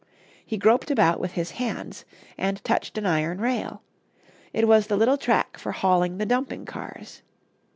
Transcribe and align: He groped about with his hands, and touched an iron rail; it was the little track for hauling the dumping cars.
He 0.43 0.57
groped 0.57 0.89
about 0.89 1.19
with 1.19 1.33
his 1.33 1.51
hands, 1.51 2.05
and 2.35 2.63
touched 2.63 2.97
an 2.97 3.05
iron 3.05 3.39
rail; 3.39 3.83
it 4.51 4.67
was 4.67 4.87
the 4.87 4.97
little 4.97 5.15
track 5.15 5.59
for 5.59 5.73
hauling 5.73 6.17
the 6.17 6.25
dumping 6.25 6.65
cars. 6.65 7.21